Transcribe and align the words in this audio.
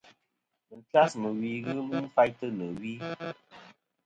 Màtlas 0.67 1.11
mɨ̀ 1.21 1.31
wì 1.39 1.49
ghɨ 1.63 1.71
lum 1.77 1.89
faytɨ 2.15 2.45
nɨ̀ 2.57 2.69
wi. 2.79 2.93